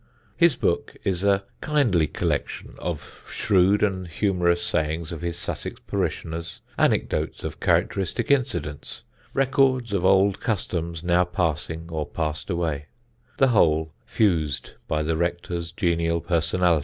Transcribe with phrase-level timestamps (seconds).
[0.35, 5.79] His book is a kindly collection of the shrewd and humorous sayings of his Sussex
[5.85, 9.03] parishioners, anecdotes of characteristic incidents,
[9.35, 12.87] records of old customs now passing or passed away
[13.37, 16.79] the whole fused by the rector's genial personality.